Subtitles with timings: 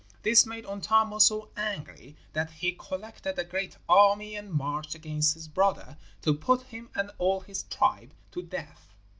[0.23, 5.47] This made Untamo so angry that he collected a great army and marched against his
[5.47, 8.95] brother to put him and all his tribe to death.